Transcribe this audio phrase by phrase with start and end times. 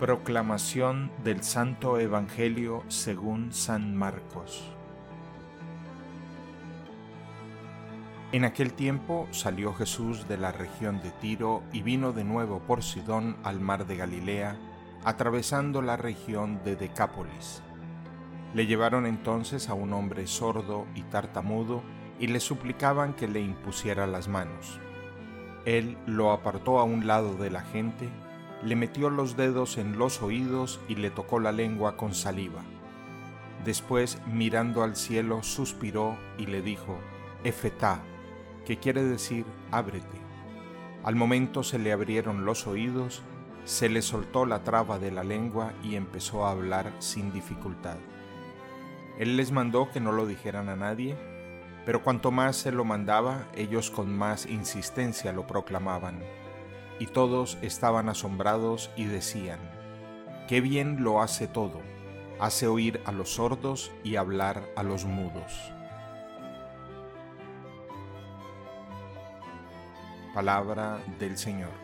[0.00, 4.64] Proclamación del Santo Evangelio según San Marcos.
[8.32, 12.82] En aquel tiempo salió Jesús de la región de Tiro y vino de nuevo por
[12.82, 14.56] Sidón al mar de Galilea,
[15.04, 17.62] atravesando la región de Decápolis.
[18.52, 21.84] Le llevaron entonces a un hombre sordo y tartamudo
[22.18, 24.80] y le suplicaban que le impusiera las manos.
[25.64, 28.08] Él lo apartó a un lado de la gente,
[28.62, 32.62] le metió los dedos en los oídos y le tocó la lengua con saliva.
[33.64, 36.98] Después, mirando al cielo, suspiró y le dijo,
[37.44, 38.02] Efetá,
[38.64, 40.18] que quiere decir ábrete.
[41.02, 43.22] Al momento se le abrieron los oídos,
[43.64, 47.96] se le soltó la traba de la lengua y empezó a hablar sin dificultad.
[49.18, 51.16] Él les mandó que no lo dijeran a nadie,
[51.86, 56.22] pero cuanto más se lo mandaba, ellos con más insistencia lo proclamaban.
[56.98, 59.58] Y todos estaban asombrados y decían,
[60.48, 61.80] Qué bien lo hace todo,
[62.38, 65.72] hace oír a los sordos y hablar a los mudos.
[70.34, 71.83] Palabra del Señor.